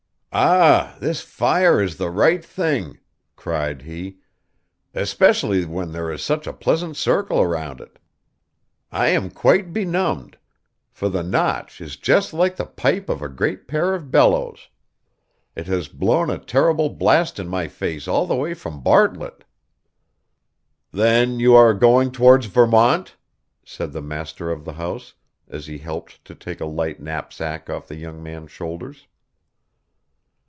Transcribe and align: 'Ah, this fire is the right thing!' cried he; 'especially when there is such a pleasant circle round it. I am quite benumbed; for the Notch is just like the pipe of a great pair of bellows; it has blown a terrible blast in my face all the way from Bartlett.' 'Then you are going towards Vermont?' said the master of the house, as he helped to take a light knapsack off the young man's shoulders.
'Ah, 0.33 0.95
this 1.01 1.19
fire 1.19 1.81
is 1.81 1.97
the 1.97 2.09
right 2.09 2.41
thing!' 2.45 2.97
cried 3.35 3.81
he; 3.81 4.19
'especially 4.93 5.65
when 5.65 5.91
there 5.91 6.09
is 6.09 6.23
such 6.23 6.47
a 6.47 6.53
pleasant 6.53 6.95
circle 6.95 7.45
round 7.45 7.81
it. 7.81 7.99
I 8.93 9.07
am 9.09 9.29
quite 9.29 9.73
benumbed; 9.73 10.37
for 10.89 11.09
the 11.09 11.21
Notch 11.21 11.81
is 11.81 11.97
just 11.97 12.31
like 12.31 12.55
the 12.55 12.65
pipe 12.65 13.09
of 13.09 13.21
a 13.21 13.27
great 13.27 13.67
pair 13.67 13.93
of 13.93 14.09
bellows; 14.09 14.69
it 15.53 15.67
has 15.67 15.89
blown 15.89 16.29
a 16.29 16.37
terrible 16.39 16.87
blast 16.89 17.37
in 17.37 17.49
my 17.49 17.67
face 17.67 18.07
all 18.07 18.25
the 18.25 18.33
way 18.33 18.53
from 18.53 18.81
Bartlett.' 18.81 19.43
'Then 20.93 21.41
you 21.41 21.55
are 21.55 21.73
going 21.73 22.09
towards 22.09 22.45
Vermont?' 22.45 23.17
said 23.65 23.91
the 23.91 24.01
master 24.01 24.49
of 24.49 24.63
the 24.63 24.71
house, 24.75 25.13
as 25.49 25.67
he 25.67 25.79
helped 25.79 26.23
to 26.23 26.33
take 26.33 26.61
a 26.61 26.65
light 26.65 27.01
knapsack 27.01 27.69
off 27.69 27.89
the 27.89 27.97
young 27.97 28.23
man's 28.23 28.49
shoulders. 28.49 29.07